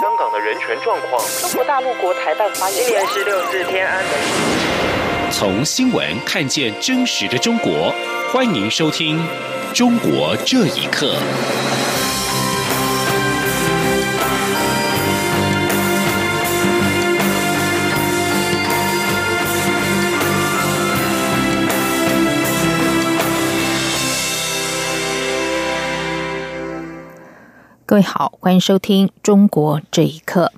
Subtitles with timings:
[0.00, 1.22] 香港的人权状况。
[1.42, 2.86] 中国大陆国台办发言人。
[2.86, 4.12] 今年十六四天安门。
[5.30, 7.94] 从新闻看见真实的中国，
[8.32, 9.18] 欢迎收听
[9.74, 11.16] 《中国这一刻》。
[27.90, 30.52] 各位好，欢迎收听《中国这一刻》。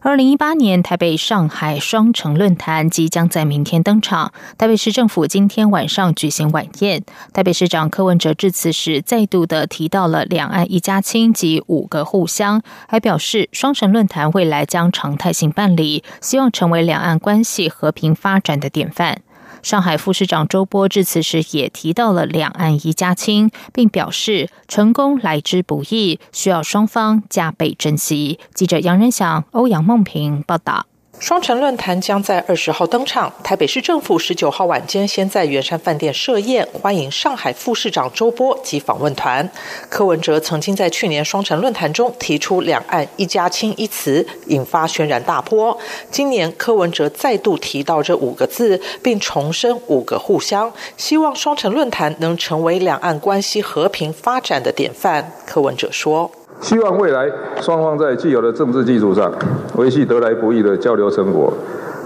[0.00, 4.32] 二零一八年台北上海双城论坛即将在明天登场。
[4.56, 19.20] 台北市政府今天晚上举行晚宴，台北市长柯文哲致辞时再度的提到了两岸一家亲及五个互相，还表示双城论坛未来将常态性办理，希望成为两岸关系和平发展的典范。
[19.62, 28.38] 上海副市长周波致辞时也提到了两岸一家亲，并表示成功来之不易，需要双方加倍珍惜。
[28.52, 30.87] 记者杨仁祥、欧阳梦平报道。
[31.20, 33.32] 双城论坛将在二十号登场。
[33.42, 39.48] 台北市政府十九号晚间先在圆山饭店设宴，欢迎上海副市长周波及访问团。
[39.88, 45.76] 柯文哲曾经在去年双城论坛中提出“两岸一家亲”一词，引发轩然大波。
[46.10, 55.32] 今年柯文哲再度提到这五个字，并重申“五个互相”，希望双城论坛能成为两岸关系和平发展的典范。
[55.44, 56.30] 柯文哲说。
[56.60, 59.32] 希望未来双方在既有的政治基础上，
[59.76, 61.52] 维系得来不易的交流成果，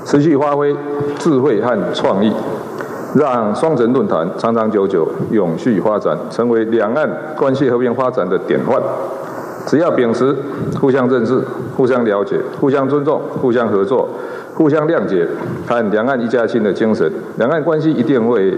[0.05, 0.75] 持续发挥
[1.19, 2.33] 智慧和创意，
[3.15, 8.81] 让双城论坛长长久久、永续发展，成为两岸关系和平发展的典范。
[9.67, 10.37] 只要秉持
[10.81, 11.41] 互相认识、
[11.77, 14.09] 互相了解、互相尊重、互相合作、
[14.55, 15.27] 互相谅解
[15.67, 18.57] 和两岸一家亲的精神，两岸关系一定会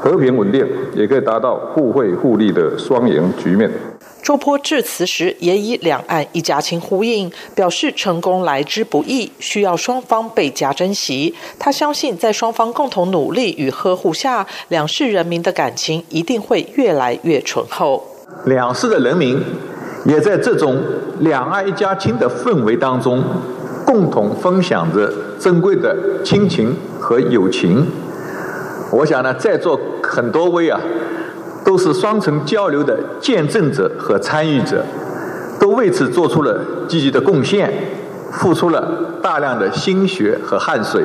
[0.00, 3.70] 和平稳定，也可以达到互惠互利的双赢局面。
[4.26, 11.32] 周波致辞时也以“两岸一家亲”呼应，表示成功来之不易，需要双方倍加珍惜。
[11.60, 18.04] 他相信，在双方共同努力与呵护下，两市人民的感情一定会越来越醇厚。
[18.46, 19.40] 两市的人民
[20.04, 20.82] 也在这种
[21.22, 23.22] “两岸一家亲”的氛围当中，
[23.86, 27.86] 共同分享着珍贵的亲情和友情。
[28.90, 30.80] 我想呢，在座很多位啊。
[31.76, 34.82] 都是双城交流的见证者和参与者，
[35.60, 37.70] 都为此做出了积极的贡献，
[38.32, 38.90] 付出了
[39.22, 41.04] 大量的心血和汗水。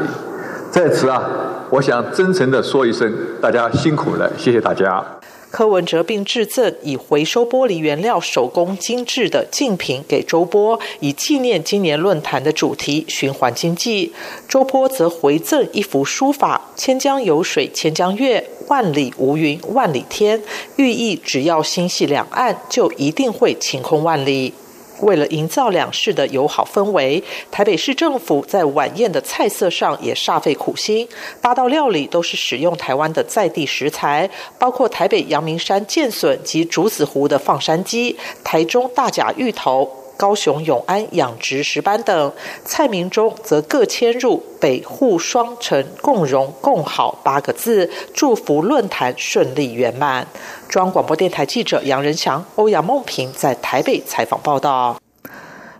[0.71, 1.29] 在此啊，
[1.69, 5.03] 我想真诚的说一声，大家辛苦了，谢谢大家。
[5.49, 14.13] 柯文哲并致赠以回收玻璃原料手工精致的竞品给周波，以纪念今年论坛的主题“循环经济”。
[14.47, 20.41] 周波则回赠一幅书法“千江有水千江月，万里无云万里天”，
[20.77, 24.53] 寓意只要心系两岸，就一定会晴空万里。
[25.01, 27.21] 为了营造两市的友好氛围，
[27.51, 31.05] 台北市政府在晚宴的菜色上也煞费苦心。
[31.41, 40.00] 八道料理都是使用台湾的在地食材，包括台北阳明山剑笋及竹子湖的放山鸡、台中大甲芋头。
[40.21, 42.31] 高雄永安养殖石斑等
[42.63, 50.27] 蔡明忠，则各迁入“北沪双城共荣共好”八个字，祝福论坛顺利圆满。
[50.69, 55.00] 中央广播电台记者杨仁祥、欧阳梦平在台北采访报道。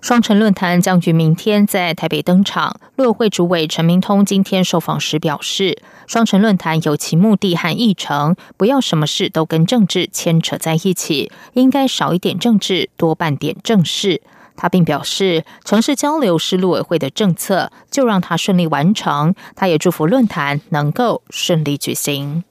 [0.02, 2.80] 双城论坛将于明天在台北登场。
[2.96, 14.22] 陆委会主委陈明通今天受访时表示，双城论坛有其目的和议程，不要什么事都跟政治牵扯在一起，应该少一点政治，多办点正事。
[14.58, 19.36] 他并表示，城市交流是陆委会的政策，就让它顺利完成。
[19.56, 22.44] 他也祝福论坛能够顺利举行。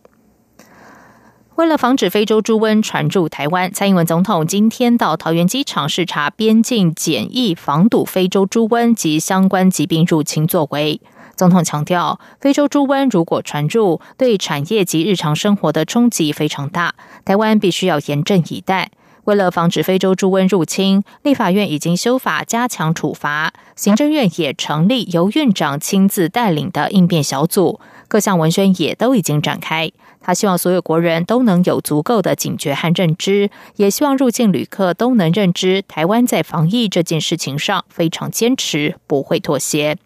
[1.61, 11.03] 为了防止非洲猪瘟传入台湾，蔡英文总统今天到桃园机场视察边境检疫，防堵非洲猪瘟及相关疾病入侵作为。
[11.37, 16.95] 总统强调，非洲猪瘟如果传入，对产业及日常生活的冲击非常大，
[17.27, 18.91] 台湾必须要严阵以待。
[19.25, 29.93] 为了防止非洲猪瘟入侵，立法院已经修法加强处罚，行政院也成立由院长亲自带领的应变小组，各项文宣也都已经展开。
[30.21, 39.97] 他希望所有国人都能有足够的警觉和认知，也希望入境旅客都能认知台湾在防疫这件事情上非常坚持，不会妥协。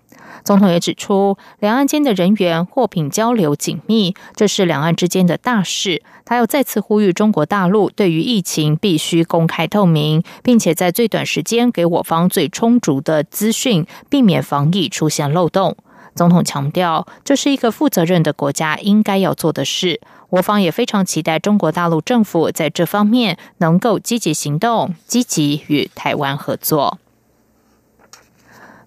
[0.43, 6.02] 总统也指出，两岸间的人员货品交流紧密，这是两岸之间的大事。
[6.25, 15.76] 他又再次呼吁中国大陆，对于疫情必须公开透明，并且在最短时间给我方最充足的资讯，避免防疫出现漏洞。
[16.14, 20.00] 总统强调，这是一个负责任的国家应该要做的事。
[20.31, 26.99] 我方也非常期待中国大陆政府在这方面能够积极行动，积极与台湾合作。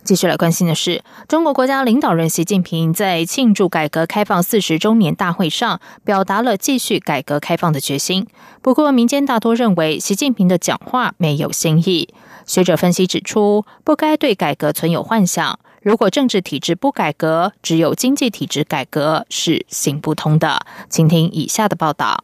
[0.03, 8.25] 继续来关心的是，中国国家领导人习近平在庆祝改革开放四十周年大会上，表达了继续改革开放的决心。
[8.61, 12.07] 不过，民间大多认为习近平的讲话没有新意。
[12.45, 15.59] 学者分析指出，不该对改革存有幻想。
[15.81, 20.65] 如果政治体制不改革，只有经济体制改革是行不通的。
[20.89, 22.23] 请听以下的报道。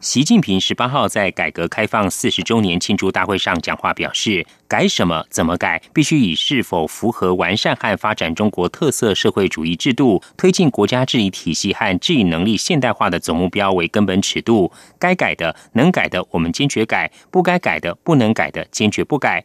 [0.00, 5.24] 习近平十八号在改革开放四十周年庆祝大会上讲话表示：“改什么？
[5.30, 5.80] 怎么改？
[5.94, 14.70] 必须以是否符合完善和发展中国特色社会主义制度、推进国家治理体系和治理能力现代化的总目标为根本尺度。
[14.98, 19.44] 该改的、能改的，我们坚决改；不该改的、不能改的，坚决不改。”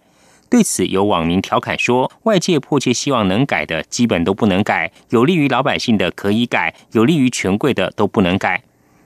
[0.50, 8.64] 对此，有网民调侃说：“外界迫切希望能改的，基本都不能改；有利于老百姓的可以改，有利于权贵的都不能改。”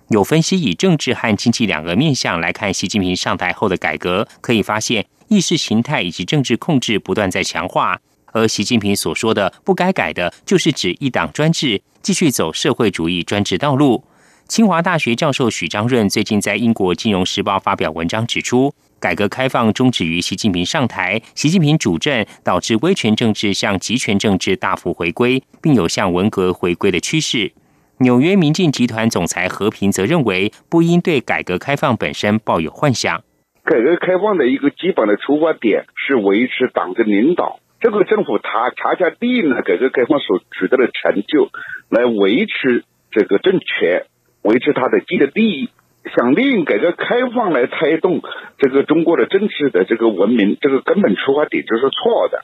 [0.10, 8.00] 有分析以政治和经济两个面向来看习近平上台后的改革，可以发现意识形态以及政治控制不断在强化。
[8.28, 14.04] 而习近平所说的不该改的，就是指一党专制，继续走社会主义专制道路。
[14.48, 27.52] 清华大学教授许章润最近在英国《金融时报》发表文章指出，改革开放终止于习近平上台，习近平主政导致威权政治向集权政治大幅回归，并有向文革回归的趋势。
[27.98, 33.22] 纽约民进集团总裁和平则认为，不应对改革开放本身抱有幻想。
[33.66, 41.50] 改革开放的一个基本的出发点是维持党的领导，这个政府它恰恰利用了改革开放所取得的成就，
[41.90, 44.06] 来维持这个政权，
[44.44, 45.70] 维持它的既得利益，
[46.16, 48.22] 想利用改革开放来推动
[48.58, 52.44] 这个中国的政治的这个文明，这个根本出发点就是错的。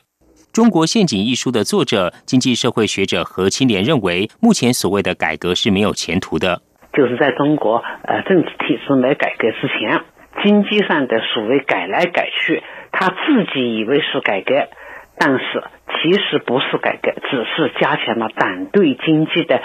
[0.55, 6.61] 《中国陷阱》一书的作者、经济社会学者何清莲认为，目前所谓的改革是没有前途的。
[6.93, 10.01] 就是在中国，呃，政治体制没改革之前，
[10.43, 14.67] 经济上的所谓改来改去，他自己以为是改革，
[15.17, 15.63] 但是
[16.01, 19.61] 其实不是改革，只是加强了党对经济的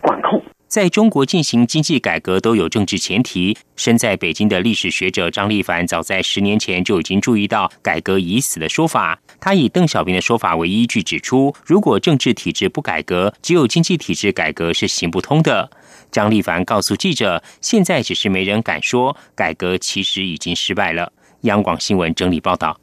[0.00, 0.44] 管控。
[0.68, 3.56] 在中国进行经济改革都有政治前提。
[3.74, 9.18] 身在北京的历史学者张立凡，早在十年前就已经注意到“改革已死”的说法。
[9.40, 15.70] 他以邓小平的说法为依据，指出如果政治体制不改革，只有经济体制改革是行不通的。
[16.12, 21.10] 张立凡告诉记者：“现在只是没人敢说改革，其实已经失败了。”
[21.42, 22.78] 央广新闻整理报道。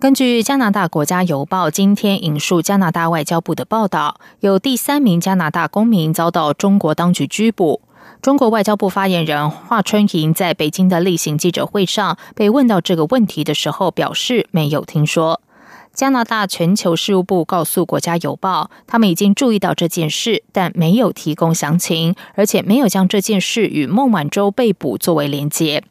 [0.00, 7.80] 根据加拿大国家邮报今天引述加拿大外交部的报道，有第三名加拿大公民遭到中国当局拘捕。
[8.22, 15.40] 中国外交部发言人华春莹在北京的例行记者会上被问到这个问题的时候，表示没有听说。
[15.92, 25.82] 加拿大全球事务部告诉国家邮报，他们已经注意到这件事，但没有提供详情，而且没有将这件事与孟晚舟被捕作为连结。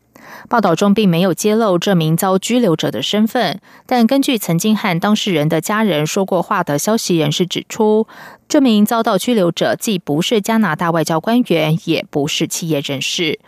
[0.50, 8.08] 报道中并没有揭露这名遭拘留者的身份，但根据曾经和当事人的家人说过话的消息人士指出，
[8.48, 13.40] 这名遭到拘留者既不是加拿大外交官员，也不是企业人士。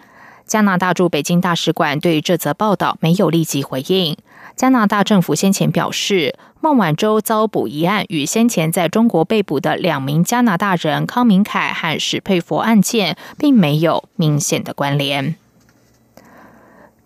[0.46, 4.18] 加拿大驻北京大使馆对这则报道没有立即回应。
[4.56, 15.36] 加拿大政府先前表示，孟晚舟遭捕一案与先前在中国被捕的两名加拿大人康明凯和史佩佛案件并没有明显的关联。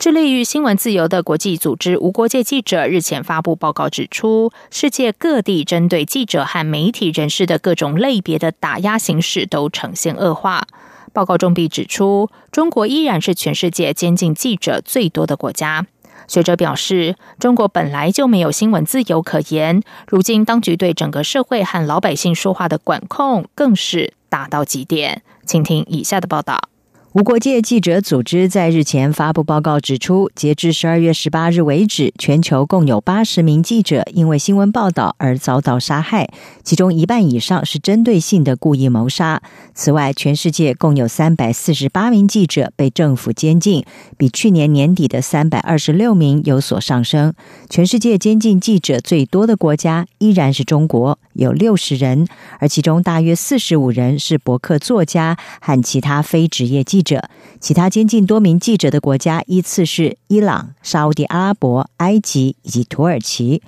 [0.04, 10.68] 致力于新闻自由的国际组织无国界记者日前发布报告指出，世界各地针对记者和媒体人士的各种类别的打压形式都呈现恶化。
[11.14, 15.88] 报告中并指出，中国依然是全世界监禁记者最多的国家。
[16.28, 25.22] 学者表示，中国本来就没有新闻自由可言，如今当局对整个社会和老百姓说话的管控更是达到极点。
[25.46, 26.73] 请听以下的报道。
[27.14, 36.28] 无国界记者组织在日前发布报告指出，截至十二月十八日为止，全球共有八十名记者因为新闻报道而遭到杀害，
[36.64, 39.44] 其中一半以上是针对性的故意谋杀。
[39.76, 43.86] 此外，全世界共有三百四十八名记者被政府监禁，
[44.18, 47.36] 比去年年底的三百二十六名有所上升。
[47.70, 52.28] 全世界监禁记者最多的国家依然是中国，有六十人，
[52.58, 57.03] 而其中大约四十五人是博客作家和其他非职业记。
[57.04, 57.30] 者
[57.60, 63.62] 其他监禁多名记者的国家依次是伊朗、沙地阿拉伯、埃及以及土耳其。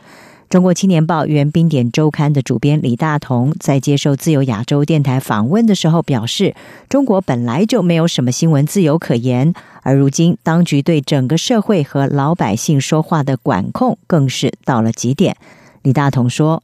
[0.48, 6.56] 中国青年报原冰点周刊的主编李大同在接受自由亚洲电台访问的时候表示，
[6.88, 15.36] 中国本来就没有什么新闻自由可言，而如今当局对整个社会和老百姓说话的管控更是到了极点。
[15.82, 16.62] 李大同说：“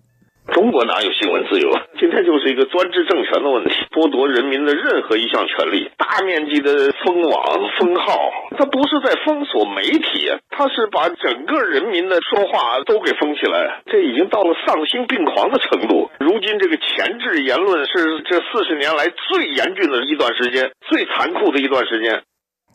[0.81, 1.83] 国。”哪有新闻自由啊？
[1.99, 8.17] 今天就是一个专制政权的问题，剥夺人民的任何一项权利，大面积的封网封号，
[8.57, 16.09] 它不是在封锁媒体，它是把整个人民的说话都给封起来，这已经到了丧心病狂的程度。
[16.19, 22.23] 如今这个前置言论是这四十年来最严峻的一段时间，最残酷的一段时间。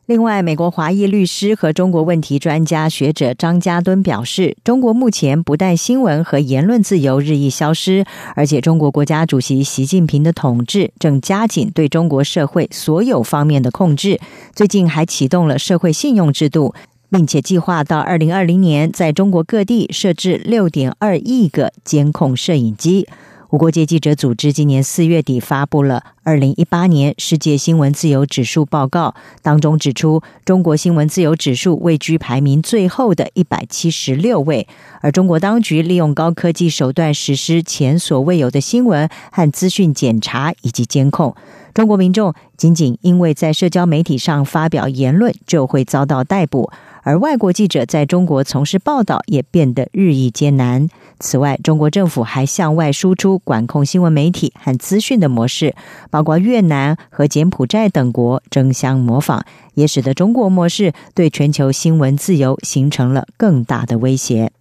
[0.06, 8.04] 另外，美国华裔律师和中国问题专家学者张家敦表示，中国目前不但新闻和言论自由日益消失，
[8.36, 14.20] 而且中国国家主席习近平的统治正加紧对中国社会所有方面的控制。
[14.54, 16.72] 最近还启动了社会信用制度，
[17.10, 23.08] 并且计划到二零二零年在中国各地设置六点二亿个监控摄影机。
[23.50, 34.66] 无国界记者组织今年四月底发布了《二零一八年世界新闻自由指数报告》，当中指出，中国新闻自由指数位居排名最后的一百七十六位。
[35.00, 41.36] 而中国当局利用高科技手段实施前所未有的新闻和资讯检查以及监控。
[41.72, 46.72] 中国民众仅仅因为在社交媒体上发表言论，就会遭到逮捕。
[47.02, 50.88] 而外国记者在中国从事报道也变得日益艰难。
[51.18, 55.75] 此外，中国政府还向外输出管控新闻媒体和资讯的模式，
[56.11, 59.42] 包括越南和柬埔寨等国争相模仿，
[59.75, 64.52] 也使得中国模式对全球新闻自由形成了更大的威胁。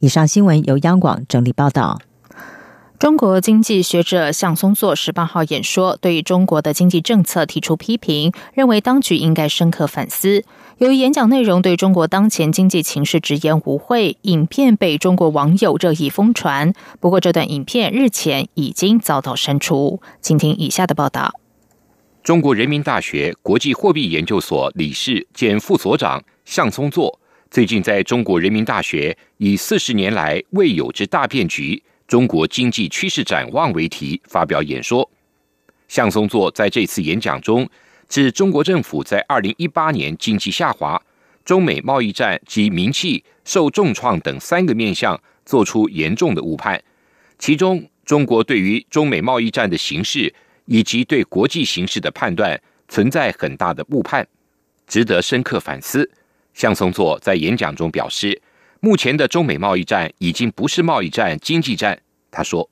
[0.00, 2.00] 以上新闻由央广整理报道。
[3.02, 10.44] 中国经济学者向松作十八号演说，对中国的经济政策提出批评，认为当局应该深刻反思。
[10.78, 16.72] 由于演讲内容对中国当前经济情势直言无讳，影片被中国网友热议疯传。
[17.00, 20.00] 不过，这段影片日前已经遭到删除。
[20.20, 21.34] 请听以下的报道：
[22.22, 27.18] 中国人民大学国际货币研究所理事兼副所长向松作
[27.50, 31.82] 最近在中国人民大学以四十年来未有之大变局。
[32.12, 35.10] 中国经济趋势展望为题发表演说，
[35.88, 37.66] 向松作在这次演讲中
[38.06, 41.02] 指中国政府在二零一八年经济下滑、
[41.42, 46.78] 中美贸易战及名气受重创等三个面向做出严重的误判，
[47.38, 50.34] 其中中国对于中美贸易战的形势
[50.66, 54.28] 以及对国际形势的判断存在很大的误判，
[54.86, 56.10] 值得深刻反思。
[56.52, 58.42] 向松作在演讲中表示。
[58.84, 61.94] 目前的中美贸易战已经不是贸易战、经济战。
[62.32, 62.68] 他说：“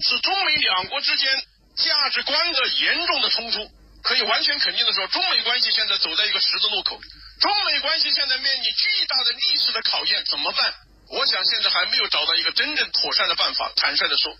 [0.00, 1.28] 是中美两国之间
[1.76, 3.60] 价值观的严重的冲突。
[4.00, 6.96] 可以完全肯定的说，中美关系现在走在一个十字路口。
[7.44, 10.72] 中美关系现在面临巨大的历史的考验，怎么办？
[11.12, 13.70] 我想现在还没有找到一个真正妥善的办法。
[13.76, 14.32] 坦率的说，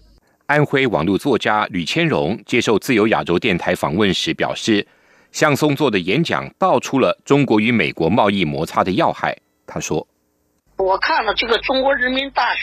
[0.46, 4.88] 安徽网络作家吕千荣接受自由亚洲电台访问时表示，
[5.32, 9.36] 向松做的演讲道出了中国与美国贸易摩擦的要害。
[9.66, 10.08] 他说。”
[10.80, 12.62] 我看了这个中国人民大学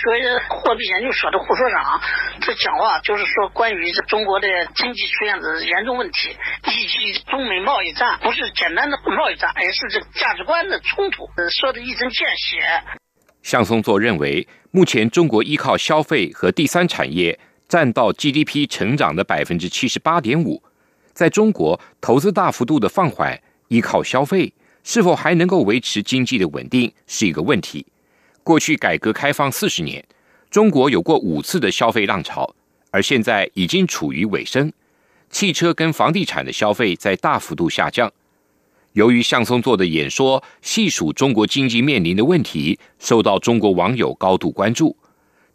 [0.50, 2.02] 货币研究所的胡所长，
[2.42, 12.58] 这讲话就是说关于这中国的经济出现的严重问题，以及中美贸易战不是简单的贸易战，而是这价值观的冲突，说的一针见血。
[13.44, 20.64] 向松作认为，目前中国依靠消费和第三产业占到 GDP 成长的百分之七十八点五，
[21.14, 24.52] 在中国投资大幅度的放缓，依靠消费
[24.84, 27.86] 是否还能够维持经济的稳定是一个问题。
[28.48, 30.02] 过去改革开放四十年，
[30.50, 32.56] 中国有过五次的消费浪潮，
[32.92, 34.72] 而现在已经处于尾声。
[35.30, 38.10] 汽车跟房地产的消费在大幅度下降。
[38.94, 44.96] 由于向松做的演说细数中国经济面临的问题，受到中国网友高度关注。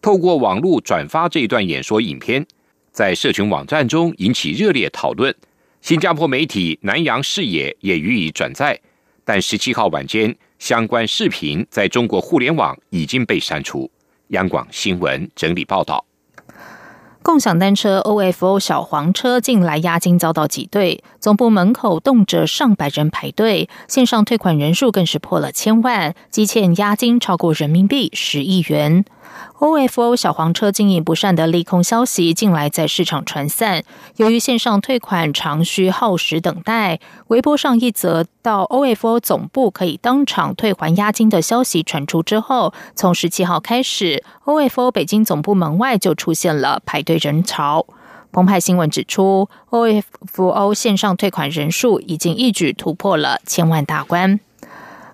[0.02, 2.46] 透过网络转发这一段演说影片，
[2.90, 5.34] 在社群网站中引起热烈讨论。
[5.80, 8.78] 新加坡媒体南洋视野也予以转载，
[9.24, 10.36] 但十七号晚间。
[10.62, 13.90] 相关视频在中国互联网已经被删除。
[14.28, 16.04] 央广新闻整理报道：
[17.20, 29.04] 共享单车 OFO 小黄车近来押金遭到挤兑，总部门口动辄上百人排队，线上退款人数更是破了千万，积欠押金超过人民币十亿元。
[29.58, 33.82] OFO 小黄车经营不善的利空消息近来在市场传散，
[34.16, 36.98] 由于线上退款常需耗时等待，
[37.28, 47.86] 微博上一则到 OFO 总部可以当场退还押金的消息传出之后，从十七号开始，OFO 北京总部门外就出现了排队人潮。
[48.32, 54.40] 澎湃新闻指出，OFO 线上退款人数已经一举突破了千万大关。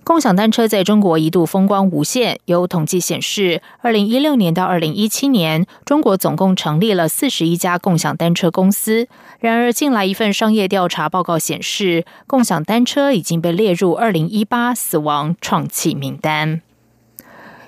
[0.08, 2.40] 共享单车在中国一度风光无限。
[2.46, 9.06] 有统计显示，二零一六年到二零一七年，中国总共成立了四十一家共享单车公司。
[9.38, 16.62] 然而，近来一份商业调查报告显示，共享单车已经被列入二零一八死亡创弃名单。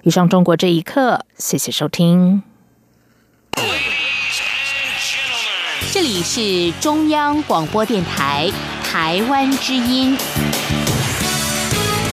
[0.05, 2.43] 以上，中国这一刻，谢谢收听。
[5.93, 8.51] 这里是中央广播电台
[8.83, 10.17] 台湾之音。